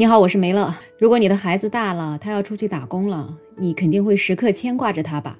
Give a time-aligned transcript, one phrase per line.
[0.00, 0.74] 你好，我是梅乐。
[0.98, 5.38] 如果你的孩子大了，他要出去打工了，你肯定会时刻牵挂着他吧？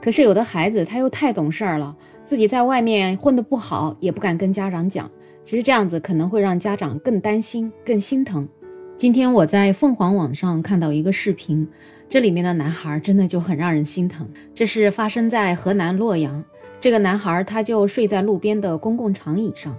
[0.00, 1.94] 可是有的孩子他又太懂事儿了，
[2.24, 5.10] 自己在外面混得不好，也不敢跟家长讲。
[5.44, 8.48] 其实这样子可能会让家长更担心、更心疼。
[8.96, 11.68] 今天我在凤凰网上看到一个视频，
[12.08, 14.26] 这里面的男孩真的就很让人心疼。
[14.54, 16.42] 这是发生在河南洛阳，
[16.80, 19.76] 这个男孩他就睡在路边的公共长椅上。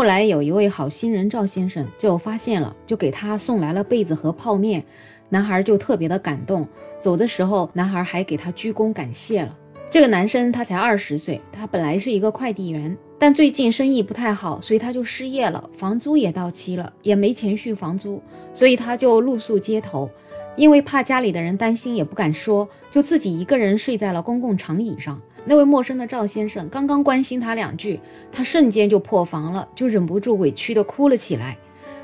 [0.00, 4.82] 后来有一位好心人赵先生就发现了，就给他送来了被子和泡面，
[5.28, 6.66] 男孩就特别的感动。
[6.98, 9.54] 走的时候，男孩还给他鞠躬感谢了。
[9.90, 18.22] 这个男生他才二十岁，他本来是一个快递员，但最近生意不太好，所以他就失业了，房租也到期了，也没钱续房租，
[18.54, 20.08] 所以他就露宿街头。
[20.56, 25.20] 因为怕家里的人担心，也不敢说，就自己一个人睡在了公共长椅上。
[25.44, 27.98] 那位陌生的赵先生刚刚关心他两句，
[28.30, 31.56] 他瞬间就破防了，就忍不住委屈的哭了起来。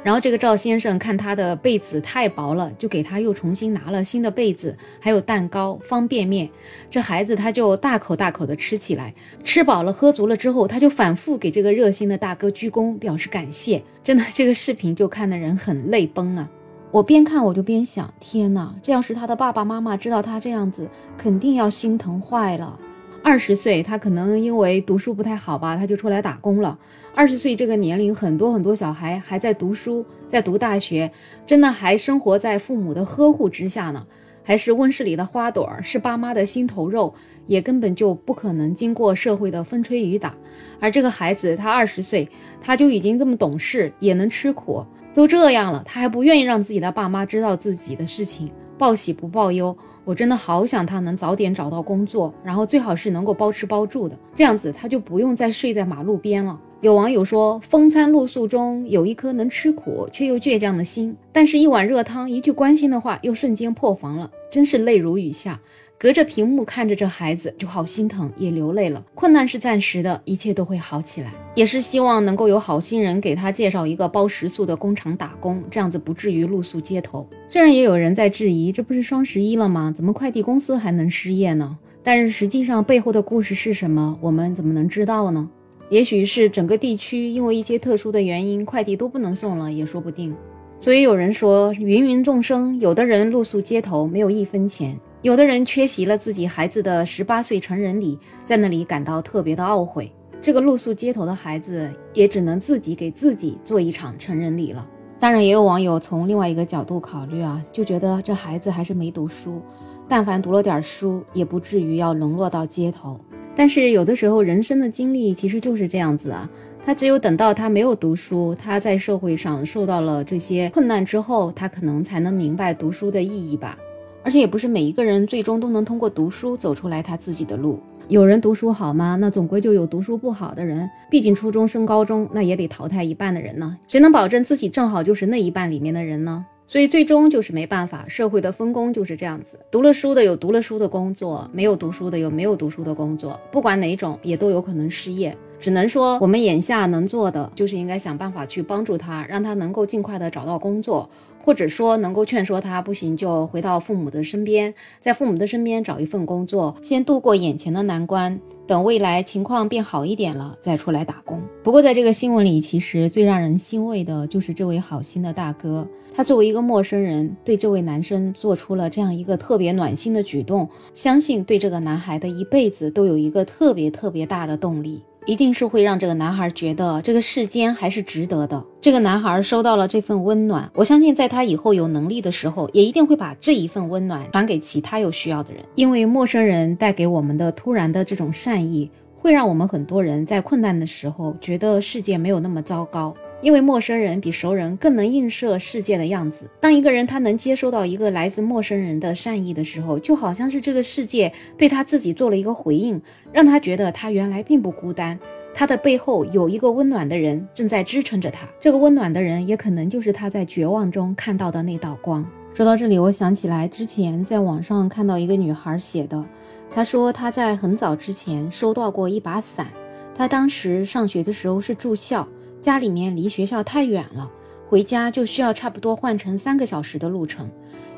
[0.02, 6.48] 然后这个赵先生看他的被子太薄了，就给他又重新拿了新的被子，还有蛋糕、方便面。
[6.88, 13.82] 这孩子他就大口大口的吃起来，吃饱了喝足了之后，他就反复给这个热心的大哥鞠躬表示感谢。
[14.04, 16.48] 真的，这个视频就看的人很泪崩啊！
[16.92, 22.78] 我边看我就边想，天哪，这要是他的爸爸妈妈知道他这样子，肯定要心疼坏了。
[23.22, 26.78] 二十岁，他可能因为读书不太好吧，他就出来打工了。
[27.14, 31.10] 二十岁这个年龄，很多很多小孩还在读书，在读大学，
[31.44, 34.06] 真的还生活在父母的呵护之下呢，
[34.44, 37.12] 还是温室里的花朵，是爸妈的心头肉，
[37.48, 40.32] 也根本就不可能经过社会的风吹雨打。
[40.78, 42.28] 而这个孩子，他二十岁，
[42.60, 48.50] 他就已经这么懂事，也能吃苦，都这样了，他还不愿意让自己的爸妈知道自己的事情。
[48.78, 49.74] 报喜不报忧，
[50.06, 56.56] 我真的好想他能早点找到工作，然后最好是能够包吃包住的，这样子他就不用再睡在马路边了。
[56.80, 65.58] 有网友说，风餐露宿中有一颗能吃苦却又倔强的心，但是一碗热汤，一句关心的话，又瞬间破防了，真是泪如雨下。
[65.98, 69.02] 隔着屏幕看着这孩子就好心疼，也流泪了。
[69.14, 71.32] 困难是暂时的，一切都会好起来。
[71.54, 77.26] 也是希望能够有好心人给他介绍一个包食宿的工厂打工，这样子不至于露宿街头。
[77.48, 79.90] 虽然也有人在质疑，这不是双十一了吗？
[79.96, 81.78] 怎么快递公司还能失业呢？
[82.02, 85.48] 但是实际上背后的故事是什么，我们怎么能知道呢？
[85.88, 90.34] 也许是整个地区因为一些特殊的原因，快递都不能送了，也说不定。
[90.78, 94.94] 所以有人说，芸芸众生，有的人露宿街头，没有一分钱。
[95.22, 100.12] 有的人缺席了自己孩子的十八岁成人礼，在那里感到特别的懊悔。
[100.40, 104.86] 这个露宿街头的孩子也只能自己给自己做一场成人礼了。
[105.18, 109.62] 当然，也有网友从另外一个角度考虑啊，就觉得这孩子还是没读书，
[110.06, 113.18] 但凡读了点书，也不至于要沦落到街头。
[113.56, 116.48] 但是有的时候，人生的经历其实就是这样子啊，
[116.84, 123.76] 他只有等到他没有读书，他在社会上受到了这些困难之后，他可能才能明白读书的意义吧。
[124.26, 127.78] 而且也不是每一个人最终都能通过读书走出来他自己的路。
[128.08, 129.16] 有人读书好吗？
[129.20, 130.90] 那总归就有读书不好的人。
[131.08, 133.78] 毕竟初中升高中，那也得淘汰一半的人呢。
[133.86, 136.44] 谁能保证自己正好就是那一半里面的人呢？
[136.66, 139.60] 所以最终就是没办法，社会的分工就是这样子。
[139.70, 143.40] 读了书的有读了书的工作，没有读书的有没有读书的工作。
[143.52, 145.36] 不管哪种，也都有可能失业。
[145.58, 151.08] 只能说，我们眼下能做的，就是应该想办法去帮助他，让他能够尽快的找到工作。
[151.42, 161.40] 或者说能够劝说他不行就回到父母的身边，在父母的身边找一份工作，先度过眼前的难关，等未来情况变好一点了再出来打工。
[161.62, 175.00] 不过在这个新闻里，其实最让人欣慰的就是这位好心的大哥，他作为一个陌生人，对这位男生做出了这样一个特别暖心的举动，相信对这个男孩的一辈子都有一个特别特别大的动力。
[175.26, 178.64] 一定是会让这个男孩觉得这个世间还是值得的。
[178.80, 185.64] 这个男孩收到了这份温暖，我相信在他以后有能力的时候，也一定会把这一份温暖传给其他有需要的人。
[185.74, 193.12] 因为陌生人带给我们的突然的这种善意，会让我们很多人在困难的时候觉得世界没有那么糟糕。
[193.46, 196.50] 因为陌生人比熟人更能映射世界的样子。
[196.58, 203.00] 当一个人他能接收到一个来自陌生人的善意的时候，就好像是这个世界对他自己做了一个回应，
[203.32, 205.16] 让他觉得他原来并不孤单，
[205.54, 208.48] 他的背后有一个温暖的人正在支撑着他。
[208.58, 212.28] 这个温暖的人也可能就是他在绝望中看到的那道光。
[212.52, 216.20] 说到这里，我想起来之前在网上看到一个女孩写的，
[216.68, 219.68] 她说她在很早之前收到过一把伞，
[220.16, 222.26] 她当时上学的时候是住校。
[222.66, 224.28] 家里面离学校太远了，
[224.68, 227.48] 回家就需要差不多换成三个小时的路程。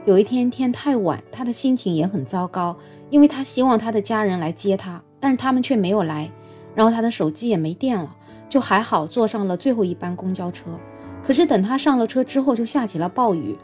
[0.04, 2.76] 有一天天太晚，他的心情也很糟糕，
[3.08, 6.30] 因为他希望他的家人来接他，但是他们却没有来。
[6.74, 8.14] 然后他的手机也没电了，
[8.46, 10.66] 就还好坐上了最后一班公交车。
[11.24, 13.56] 可是等他上了车之后，就下起了暴雨。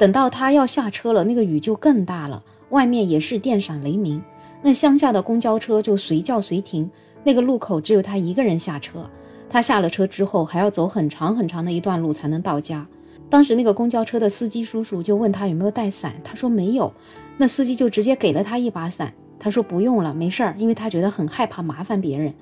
[0.00, 4.24] 等到他要下车了，那个雨就更大了，外面也是电闪雷鸣。
[4.62, 6.90] 那乡下的公交车就随叫随停，
[7.24, 9.10] 那个路口只有他一个人下车。
[9.48, 12.86] 他下了车之后，还要走很长很长的一段路才能到家。
[13.28, 16.92] 当时那个公交车的司机叔叔就问他有没有带伞，他说没有。
[17.36, 22.32] 那司机就直接给了他一把伞，他说不用了，没事儿，因为他觉得很害怕麻烦别人。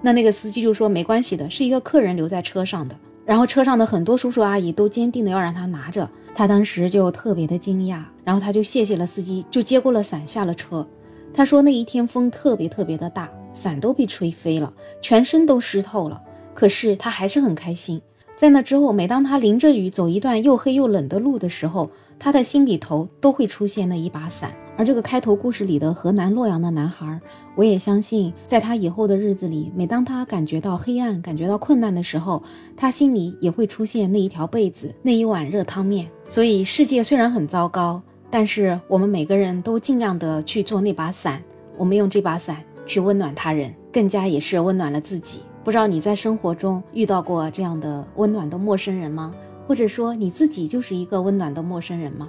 [0.00, 2.94] 那那个司机就说没关系的，是一个客人留在车上的。
[3.24, 10.86] 然后车上的很多叔叔阿姨都坚定的要让他拿着，他当时就特别的惊讶，然后他就谢谢了司机，就接过了伞下了车。
[11.34, 14.72] 他说那一天风特别特别的大，伞都被吹飞了，
[15.02, 16.22] 全身都湿透了。
[16.58, 18.02] 可是他还是很开心。
[18.36, 21.88] 在那之后，每当他淋着雨走一段又黑又冷的路的时候，
[22.18, 24.50] 他的心里头都会出现那一把伞。
[24.76, 27.20] 而这个开头故事里的河南洛阳的男孩，
[27.54, 32.42] 我也相信，在他以后的日子里，每当他感觉到黑暗、感觉到困难的时候，
[32.76, 36.08] 他心里也会出现那一条被子、那一碗热汤面。
[36.28, 41.40] 所以，世界虽然很糟糕，但是我们每个人都尽量的去做那把伞，
[41.76, 45.42] 我们用这把伞去温暖他人，更加也是温暖了自己。
[45.68, 49.34] 不知道你在生活中遇到过这样的温暖的陌生人吗？
[49.66, 52.26] 或者说你自己就是一个温暖的陌生人吗？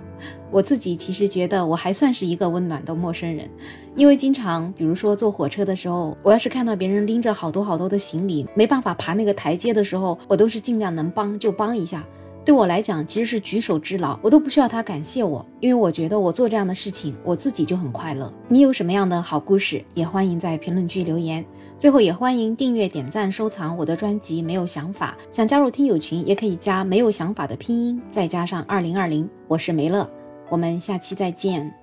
[0.52, 3.50] 我自己其实觉得我还算是一个温暖的陌生人，
[3.96, 12.04] 因为经常，比如说坐火车的时候，我要是看到别人拎着好多好多的行李，没办法爬那个台阶的时候，我都是尽量能帮就帮一下。
[12.46, 18.34] 对我来讲，其实是举手之劳，我都不需要他感谢我，因为我觉得我做这样的事情，我自己就很快乐。
[18.48, 21.46] 你有什么样的好故事，也欢迎在评论区留言。
[21.78, 24.42] 最后，也欢迎订阅、点赞、收藏我的专辑。
[24.42, 29.30] 没有想法，想加入听友群，也可以加没有想法的拼音，再加上二零二零。
[29.48, 30.10] 我是梅乐，
[30.50, 31.79] 我们下期再见。